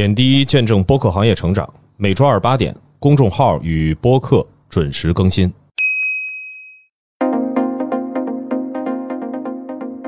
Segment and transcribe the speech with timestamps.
[0.00, 1.68] 点滴见证播客行业成长，
[1.98, 5.52] 每周二八点，公众号与播客准时更新。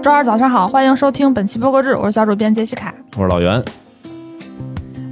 [0.02, 2.94] 周二早上好，欢迎收听本期播客志，我是小主编杰西卡。
[3.18, 3.62] 我是老袁。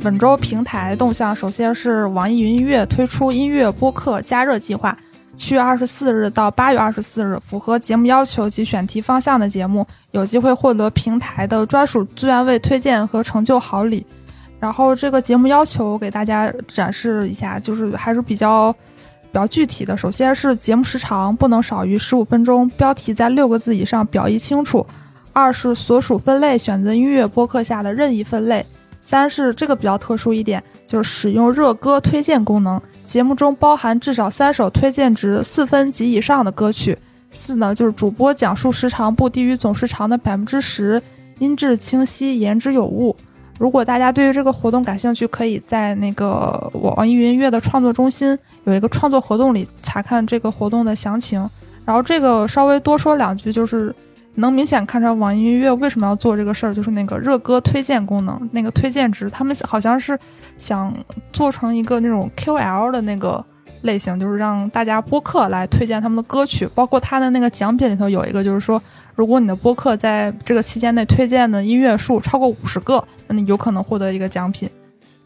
[0.00, 4.96] 本周平台动向，首先是网易云音乐推出音乐播客加热计划。
[5.34, 14.06] 七月二十四日到八月二十四日，符合节目要求及选题方向的节目，有机会获得平台的专属资源位推荐和成就好礼。
[14.60, 19.96] 然后这个节目要求给大家展示一下，就是还是比较比较具体的。
[19.96, 24.86] 首先是节目时长不能少于十五分钟，标题在六个字以上，表意清楚。
[25.32, 28.64] 二是所属分类选择音乐播客下的任意分类。
[29.00, 32.78] 三是这个比较特殊一点，就是使用热歌推荐功能。
[33.06, 36.98] 节目中包含至少三首推荐值四分及以上的歌曲。
[37.30, 41.00] 四呢，就是主播讲述时长不低于总时长的百分之十，
[41.38, 43.16] 音质清晰，言之有物。
[43.60, 51.46] 如果大家对于这个活动感兴趣，可以在那个网易云音乐的创作中心有一个创作活动里查看这个活动的详情。
[51.84, 53.94] 然后这个稍微多说两句，就是。
[54.36, 60.16] 能明显看出网易云音乐为什么要做这个事儿，就是那个热歌推荐功能，那个推荐值，他们好像是
[60.56, 60.94] 想
[61.32, 63.44] 做成一个那种 QL 的那个
[63.82, 68.82] 类型，就是让大家播客来推荐他们的歌曲，包括他的那个奖品里头有一个，就是说
[69.14, 74.68] 如果你的播客在这个期间内推荐的音乐数超过五十个，那你有可能获得一个奖品。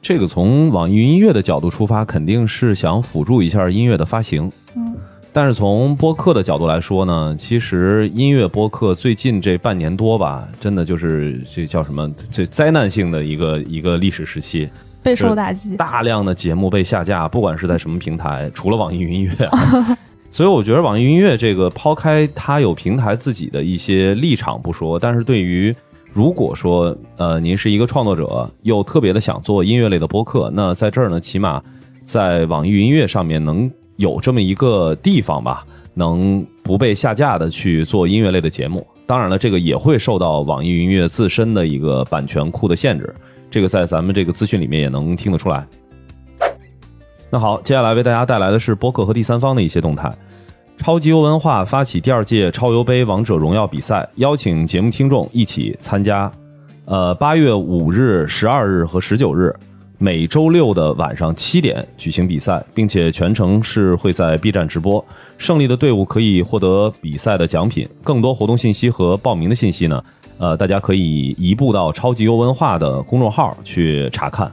[0.00, 4.50] 这个从网易云音乐的角度出发，肯定是想辅助一下音乐的发行。
[4.74, 4.94] 嗯。
[5.32, 12.08] 但是从播客的角度来说呢，其实音乐播客最近这半年多吧，真的就是这叫什么？
[12.30, 14.70] 这灾难性的一个一个历史时期，
[15.04, 19.48] 备受打击，大量的节目被下架，不管是在什么平台，除了网易云音乐。
[20.30, 25.72] 所以我觉得网易云音乐这个抛开它有平台自己的一些立场不说，但是对于
[26.12, 31.62] 如果说呃您是一个创作者，又特别的想做音乐类的播客，那在这儿呢，起码
[32.04, 33.70] 在网易云音乐上面能。
[33.96, 38.84] 有这么一个地方吧，能不被下架的去做音乐类的节目。
[39.06, 43.14] 当然了，这个也会受到网易云音乐自身的一个版权库的限制。
[43.54, 45.64] 这个在咱们这个资讯里面也能听得出来。
[47.30, 50.12] 那好，接下来为大家带来的是播客和第三方的一些动态。
[50.76, 56.28] 超级游文化发起第二届超游杯王者荣耀比赛，邀请节目听众一起参加。
[56.84, 59.54] 呃，八月五日、十二日和十九日。
[59.98, 65.02] 每周六的晚上七点举行比赛，并且全程是会在 B 站直播。
[65.38, 67.88] 胜利的队伍可以获得比赛的奖品。
[68.02, 70.02] 更多活动信息和报名的信息呢？
[70.38, 74.50] 呃，大家可以移步到超级游文化的公众号去查看。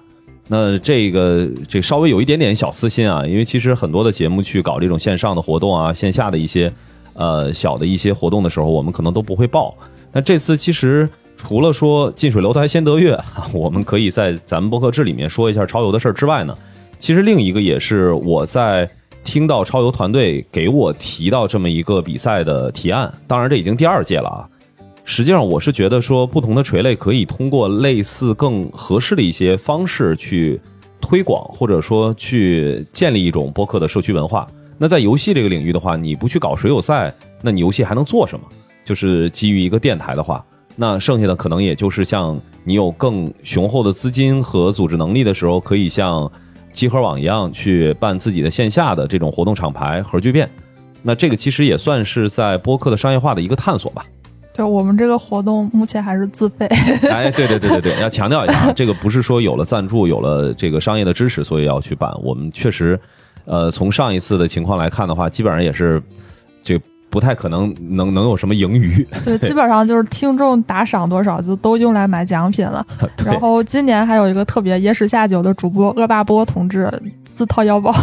[0.48, 6.72] 那这个这稍微有一点点小私心啊，因为其实很多的节目去搞这种线上的活动啊，线下的一些
[7.14, 9.76] 呃小的一些活动的时候，我们可能都不会报。
[10.12, 11.10] 那这次其实。
[11.38, 13.20] 除了说近水楼台先得月，
[13.52, 16.56] 我们可以在咱们博客志里面说一下超游的事儿之外呢，
[17.00, 18.88] 其实另一个也是我在
[19.24, 23.12] 听到超游团队给我提到这么一个比赛的提案。
[23.26, 24.48] 当然，这已经第二届了啊。
[25.14, 30.58] 实际上，我是觉得说不同的垂类可以通过类似更合适的一些方式去
[31.02, 34.48] 推广，或者说去建立一种播客的社区文化。
[34.78, 38.46] 那在游戏这个领域的话，你不去搞水友赛，那你游戏还能做什么？
[38.86, 40.42] 就是基于一个电台的话。
[40.78, 46.32] 那剩下的可能也就是像你有更雄厚的资金和组织能力的时候，可以像
[46.72, 50.50] 集合网一样去办自己的线下的这种活动厂牌核聚变。
[51.04, 54.06] 那这个其实也算是在播客的商业化的一个探索吧。
[54.62, 56.66] 对我们这个活动目前还是自费。
[57.10, 62.12] 哎，对对对对对，要强调一下，这个不是说有了赞助、有了这个商业的支持，所以要去办。
[62.24, 63.00] 我们确实，
[63.46, 66.02] 呃，从上一次的情况来看的话，基本上也是
[66.64, 66.80] 这。
[67.10, 72.88] 不太可能能能有什么盈余，对， 基本上就是听众打赏多少就都用来买奖品了。
[73.26, 76.90] 然后今年还有一个特别野史下酒的主播恶霸波同志
[77.26, 77.94] 自掏腰包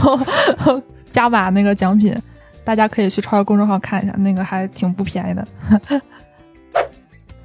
[1.10, 2.14] 加码那个奖品，
[2.62, 5.48] 大家可以去超越公众号看一下，那个还挺不便宜的。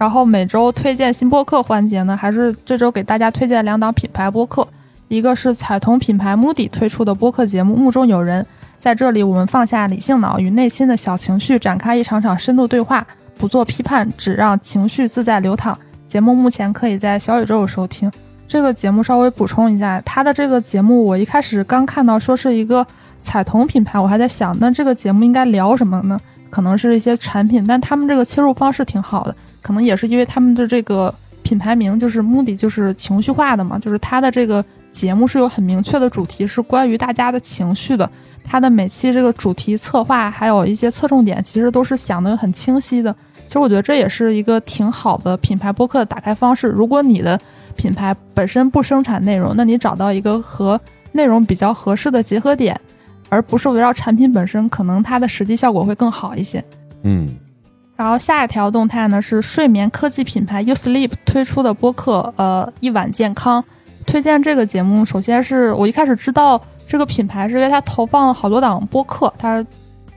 [0.03, 4.67] 然后每周推荐新播客环节呢，还是这周给大家推荐两档品牌播客，
[5.07, 8.43] 一个是彩童品牌 Moody 推出的播客节目《目中有人》。
[8.77, 13.07] 在这里，我们放下理性脑，与内心的小情绪展开一场场深度对话，
[13.37, 15.79] 不做批判，只让情绪自在流淌。
[16.05, 18.11] 节目目前可以在小宇宙收听。
[18.45, 22.85] 这个节目稍微补充一下，它的这个节目，我一开始刚看到说是一个
[23.17, 26.19] 彩童品牌，我还在想，那这个节目应该聊什么呢？
[26.53, 31.11] 可能是一些产品，但他们这个切入方式挺好的，可能也是因为他们的这个
[31.41, 38.07] 品牌名就是目的就是情绪化的嘛，就是它的这个节目是有很明确的主题，是关于大家的情绪的。
[38.43, 43.11] 它的每期这个主题策划，还有一些侧重点，其实都是想的很清晰的。
[43.47, 46.67] 其实我觉得这也是一个挺好的品牌播客的打开方式。
[46.67, 47.39] 如果你的
[47.75, 50.79] 品牌本身不生产内容，那你找到一个和
[51.13, 52.79] 内容比较合适的结合点，
[53.33, 56.63] 而不是围绕产品本身，可能它的实际效果会更好一些。
[57.01, 57.27] 嗯，
[57.95, 63.63] 然后下一条动态呢是睡眠科技品牌 You Sleep 推出的播客，呃，一晚健康。
[64.05, 69.65] 推荐这个节目，首先是我一开始知道这个品牌是因为它投放了好多档播客，它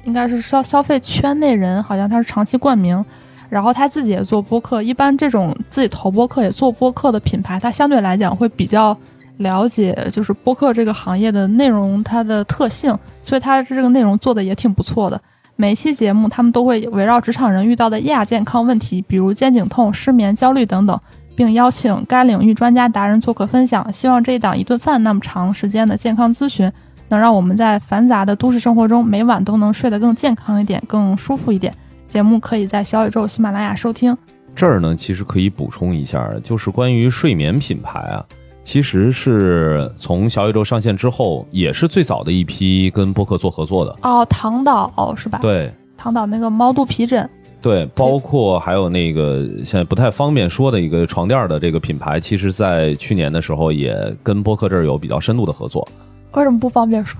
[0.05, 3.03] 应该是消消费圈内人，好像它是长期冠名。
[3.49, 8.95] 然后他自己也做播客，一般这种自己投播客也做播客的品牌，它相对来讲会比较
[9.39, 15.21] 了解，就是播客这个行业的内容它的特性，所以它这个内容做的也挺不错的。
[15.57, 20.99] 每期节目，他们都会围绕职场人遇到的亚健康问题，比如肩颈痛、失眠、焦虑等等，
[21.35, 23.91] 并邀请该领域专家达人做客分享。
[23.93, 26.71] 希望这一档一顿饭那么长时间的健康咨询，
[27.09, 31.73] 能让我们在繁杂的都市生活中，每晚都能睡得更健康一点、更舒服一点。
[32.07, 34.17] 节目可以在小宇宙、喜马拉雅收听。
[34.55, 38.25] 这儿呢，其实可以补充一下，就是关于睡眠品牌啊，
[38.67, 43.97] 其实是从小宇宙上线之后，也是最早的一批跟播客做合作的。
[44.03, 45.39] 哦，唐岛是吧？
[45.41, 47.31] 对，唐导那个猫肚皮枕。
[47.63, 55.87] 对，包括还有那个现在不太方便说的一个床垫的这个品牌，其实在去年的时候也跟播客这儿有比较深度的合作。
[56.33, 57.17] 为什么不方便说？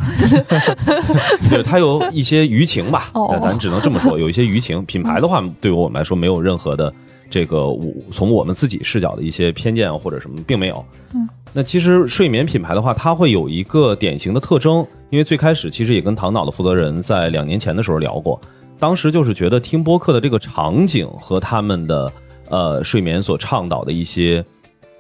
[1.49, 4.85] 对，它有一些舆情吧，哦咱只能这么说，有一些舆情。
[4.85, 6.93] 品牌的话，对于我们来说没有任何的
[7.29, 10.85] 这个我从我们自己视角的一些偏见或者什么，并没有。
[11.15, 18.41] 嗯，那其实睡眠品牌的话，它会有一个典型的特征，因为最开始其实也跟唐导的负责人在两年前的时候聊过，
[18.79, 22.13] 当时就是觉得听播客的这个场景和他们的
[22.51, 24.45] 呃睡眠所倡导的一些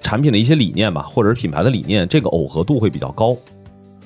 [0.00, 3.37] 产品的一些理念吧，或者是品牌的理念，这个耦合度会比较高。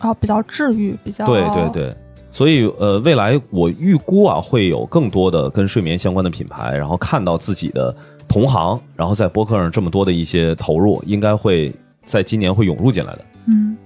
[0.00, 1.96] 哦，比较治愈，比较对对对，
[2.30, 7.94] 所以呃，未来我预估啊，会有更多的跟睡眠相关的品牌，然后看到自己的
[8.28, 11.72] 同行，然后在播客上这么多的一些投入，应该会
[12.04, 13.24] 在今年会涌入进来的。
[13.46, 13.76] 嗯。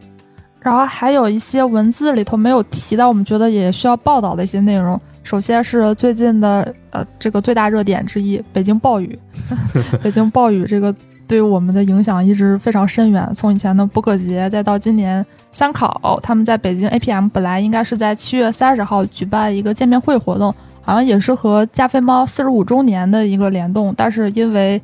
[0.60, 4.98] 然后还有一些文字里头没有提到，我们觉得也需要报道的一些内容。
[5.22, 9.18] 首先是最近的呃这个最大热点之一，北京暴雨。
[10.02, 10.94] 北京暴雨这个
[11.26, 24.80] 对我们的影响一直非常深远，从以前的播客节，再到今年三考，他们在北京 APM 本来应该是在七月三十号举办一个见面会活动，好像也是和加菲猫四十五周年的一个联动，但是因为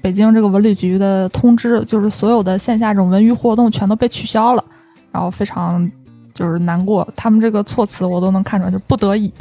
[0.00, 4.64] 北京这个文旅局的通知，就是所有的线下这种文娱活动全都被取消了。
[5.12, 5.88] 然后非常
[6.34, 9.32] 就是难过，他们这个措辞我都能看出来，就不得已。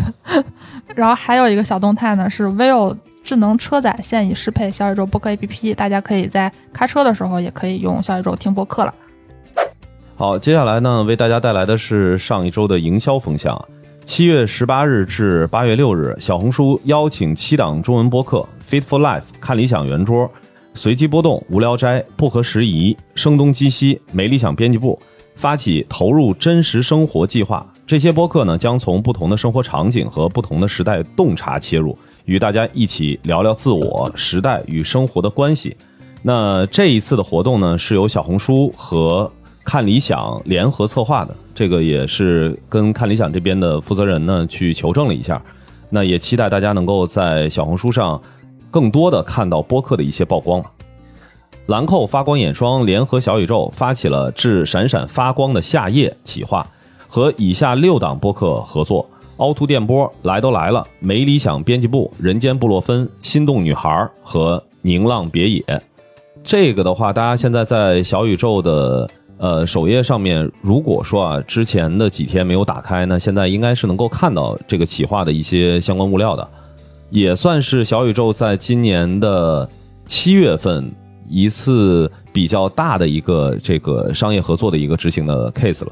[0.94, 2.94] 然后还有一个小动态呢，是 vivo
[3.30, 8.92] 智能车载现已适配小宇宙播客 APP，大家可以在开车的时候也可以用小宇宙听播客了。
[10.16, 13.64] 好，接下来呢，为大家带来的是上一周的营销风向。
[14.04, 20.28] 七月十八日至八月六日，小红书邀请七档中文播客：Fit for Life、看理想圆桌、
[20.74, 25.00] 随机波动、无聊斋、不合时宜、声东击西、没理想编辑部
[25.36, 27.64] 发起投入真实生活计划。
[27.86, 35.76] 这些播客呢，将从不同的生活场景和不同的时代洞察切入，与大家一起聊聊自我、时代与生活的关系。
[36.22, 39.30] 那这一次的活动呢，是由小红书和
[39.64, 45.42] 看理想联合策划的，这个也是跟看理想这边的负责人呢去求证了一下。
[45.88, 48.20] 那也期待大家能够在小红书上
[48.70, 50.62] 更多的看到播客的一些曝光。
[51.66, 56.66] 兰蔻发光眼霜联合小宇宙发起了“致闪闪发光的夏夜”企划，
[57.08, 59.08] 和以下六档播客合作：
[59.40, 65.82] 凹凸电波、来都来了、没理想编辑部、人间布洛芬、心动女孩和宁浪别野。
[66.44, 76.46] 这个的话，大家现在在小宇宙的呃首页上面，如果说啊之前的几天没有打开，那现在应该是能够看到这个企划的一些相关物料的，
[77.08, 79.66] 也算是小宇宙在今年的
[80.06, 80.90] 七月份
[81.28, 85.90] 一次比较大的一个这个商业合作的一个执行的 case 了。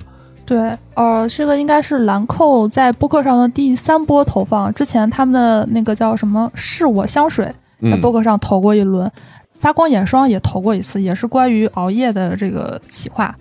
[0.48, 7.44] 对，呃，这个应该是兰蔻在播客上的第三波投放，之前他们的那个叫什么“是我香水”
[7.82, 9.12] 在嗯播客上投过一轮，
[9.60, 13.36] 发光眼霜也投过一次，也是关于熬夜的这个企划。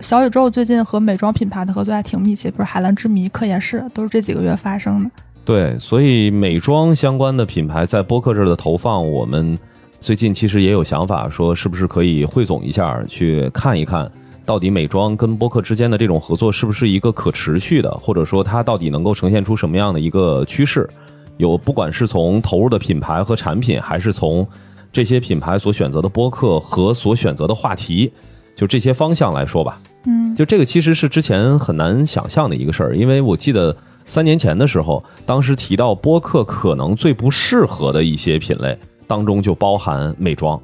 [0.00, 5.10] 小宇宙最近和美妆品牌的合作还挺密切，比如海蓝之谜、科颜氏，都是这几个月发生的。
[5.46, 9.58] 对，所以美妆相关的品牌在播客这儿的投放，我们
[9.98, 14.10] 最近其实也有想法，说是不是可以汇总一下，去看一看，
[14.50, 20.90] 到底美妆跟播客之间的这种合作是不是一个可持续的，或者说它到底能够呈现出什么样的一个趋势？
[21.36, 24.44] 有不管是从投入的品牌和产品，还是从
[24.90, 28.10] 这些品牌所选择的播客和所选择的话题，
[28.56, 29.80] 就这些方向来说吧。
[30.06, 38.76] 嗯，就这个其实是之前很难想象的一个事儿，因为我记得三年前的时候，当时提到播客可能最不适合的一些品类
[39.06, 40.60] 当中就包含美妆，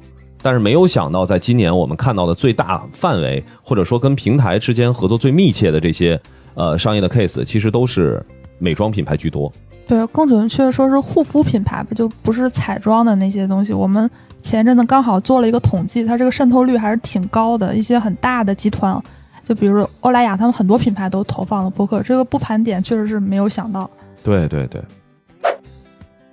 [0.47, 6.17] 但是没有想到，在今年我们看到的最大范围，或者说跟平台之间合作最密切的这些
[6.53, 8.25] 呃商业的 case，其实都是
[8.57, 9.51] 美妆品牌居多。
[9.85, 13.73] 对，更准确说是护肤品牌吧，就不是彩妆的那些东西。
[13.73, 17.75] 我们前阵子刚好做了一个统计，它这个渗透率还是挺高的。
[17.75, 18.97] 一些很大的集团，
[19.43, 22.01] 就比如欧莱雅，他们很多品牌都投放了播客。
[22.01, 23.89] 这个不盘点，确实是没有想到。
[24.23, 24.81] 对对对。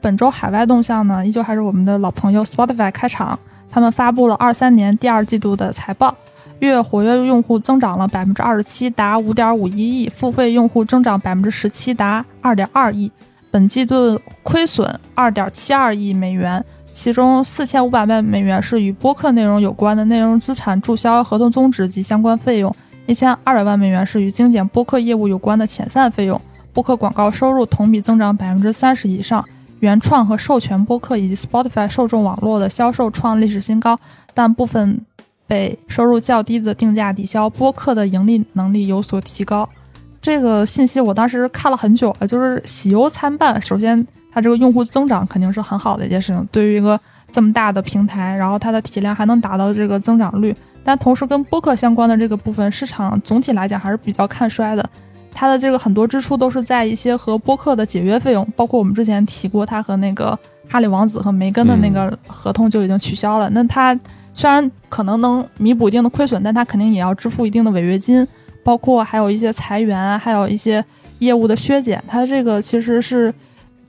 [0.01, 3.37] 本周海外动向呢，依旧还是我们的老朋友 Spotify 开场，
[3.75, 6.17] 他们发布了二三年第二季度的财报，
[6.61, 13.11] 月活跃用户增长了百分之二十七，达五点五一亿，付费用户增长百分之十七，达二点二亿。
[13.51, 22.73] 本季度亏损二点七二亿美元，其中四千五百万美元是与播客内容有关的内容资产注销、合同终止及相关费用，
[23.07, 26.41] 一千二百万美元是与精简播客业务有关的遣散费用。
[26.73, 29.45] 播客广告收入同比增长百分之三十以上，
[29.85, 33.99] 原创和授权播客以及 Spotify 受众网络的销售创历史新高，
[34.33, 34.99] 但部分
[35.47, 39.69] 被收入较低的定价抵消，播客的盈利能力有所提高。
[40.23, 43.61] 这个信息我当时看了很久了，就是喜忧参半。
[43.61, 46.99] 首先，它这个用户增长肯定是很好的一件事情，对于一个
[47.31, 50.57] 这么大的平台，然后它的体量还能达到这个增长率。
[50.83, 54.83] 但同时，跟播客相关的这个部分市场总体来讲还是比较看衰的。
[55.35, 60.39] 它的这个很多支出都是在一些和播客的解约费用，包括我们之前提过，他和那个
[60.71, 63.51] 哈利王子和梅根的那个合同就已经取消了。
[63.51, 63.99] 那他
[64.33, 68.27] 虽然可能能弥补一定的亏损，但他肯定也要支付一定的违约金。
[68.63, 70.83] 包括还有一些裁员，还有一些
[71.19, 73.31] 业务的削减，它这个其实是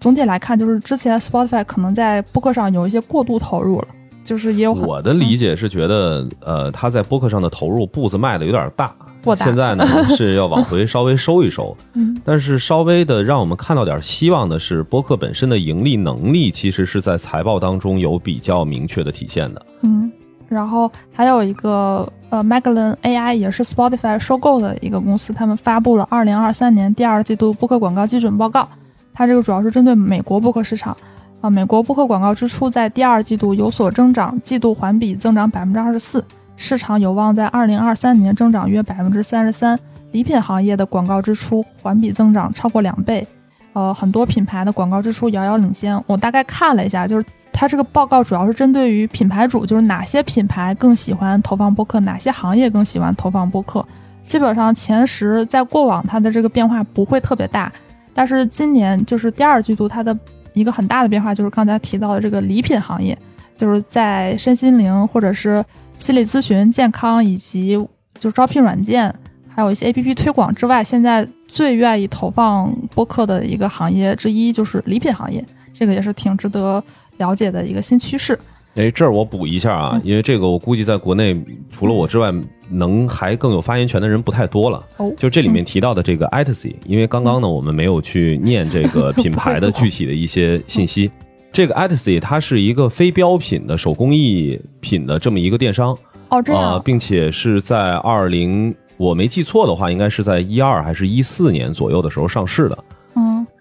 [0.01, 3.87] 总体来看，就是之前 Spotify 可能在播客上有一些过度投入了，
[4.25, 8.93] 就是也有我的理解是觉得，呃，他在播客上的投入步子迈的有点大，
[9.25, 20.10] 过大，现在呢 是要往回稍微收一收，嗯，但是稍微的让我们看到点希望的是，播客本身的盈利能力其实是在财报当中有比较明确的体现的，嗯。
[20.48, 28.70] 然后还有一个呃 m a g l a n AI 也是 Spotify 收购的一个公司，他们发布了二零二三年第二季度播客广告基准报告。
[29.12, 30.96] 它这个主要是针对美国播客市场
[31.41, 36.24] 啊，美国播客广告支出在第二季度有所增长，季度环比增长百分之二十四，
[36.57, 39.77] 市场有望在二零二三年增长约百分之三十三。
[40.12, 43.27] 礼品行业的广告支出环比增长超过两倍，
[43.74, 46.01] 呃，很多品牌的广告支出遥遥领先。
[46.07, 47.25] 我大概看了一下，就是。
[47.57, 53.85] 它这个报告主要是针对于品牌主，就是哪些品牌更喜欢投放播客，哪些行业更喜欢投放播客。
[54.25, 57.71] 基本上前十在过往它的这个变化不会特别大，
[58.13, 60.13] 但是今年就是第二季度它的
[60.51, 63.17] 一个很大的变化，就是刚才提到的这个礼品行业，
[63.55, 65.63] 就是在身心灵或者是
[65.97, 67.75] 心理咨询、健康以及
[68.19, 69.13] 就招聘软件，
[69.47, 75.43] 还有一些 APP 推广之外，现在最愿意投放播客的一个行业之一就是礼品行业，
[75.74, 76.83] 这个也是挺值得。
[77.17, 78.38] 了解的一个新趋势。
[78.75, 81.33] 哎，这儿我补一下啊，因为这个我估计在国内
[81.71, 82.29] 除了我之外，
[82.69, 84.85] 能还更有发言权的人不太多了。
[84.97, 91.09] 哦，就这里面提到的这个 i t c 因为刚刚呢我们没有去念这个品牌的具体的一些信息。
[91.55, 95.97] 这个 Etsy 它是一个非标品的手工艺品的这么一个电商。
[96.27, 96.81] 哦，这样。
[96.83, 102.77] 并且是在二零，我没记错的话，应该是在一二还是一四年左右的时候上市的。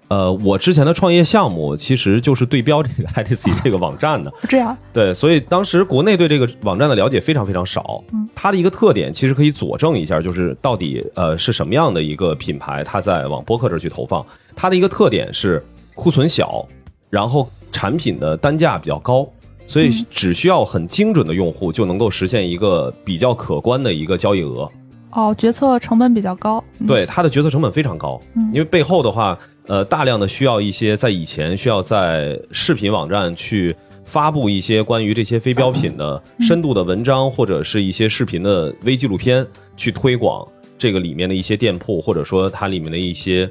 [0.09, 8.03] 呃，我之前的创业项目其实就是对标这个 ITC 这个网站的，这样对，所以当时国内对这个网站的了解非常非常少。
[8.13, 14.25] 嗯，它的一个特点其实可以佐证一下，就是到底呃是什么样的一个品牌，它在往播客这儿去投放。
[14.57, 16.67] 它的一个特点是库存小，
[17.09, 19.29] 然后产品的单价比较高，
[19.67, 24.71] 所以只需要很精准的用户就能够实现一个比较可观的一个交易额。
[25.11, 26.63] 哦，决策成本比较高。
[26.87, 28.21] 对，它的决策成本非常高，
[28.53, 29.39] 因为背后的话。
[29.67, 43.51] 呃，大量的需要一些在以前需要在视频网站去发布一些关于这些非标品的深度的文章，或者是一些视频的微纪录片，去推广这个里面的一些店铺，或者说它里面的一些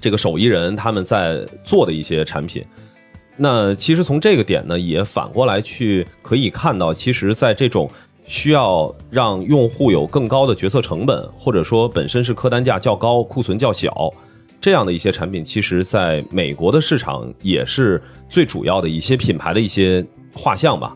[0.00, 2.64] 这个手艺人他们在做的一些产品。
[3.40, 7.88] 那其实从这个点呢，也反过来去可以看到，其实在这种
[8.26, 14.12] 需要让用户有更高的决策成本，或者说本身是客单价较高、库存较小。
[14.60, 20.04] 这样的一些产品，其实在美国的市场也是最主要的一些品牌的一些
[20.34, 20.92] 画像吧。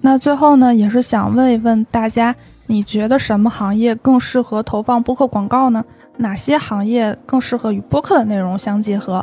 [0.00, 2.34] 那最后呢，也是想问一问大家，
[2.66, 5.84] 你觉得什么行业更适合投放播客广告呢？
[6.16, 9.22] 哪些行业更适合与播客的内容相结合？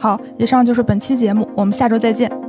[0.00, 2.39] 好，以上就是本期节目，我们下周再见。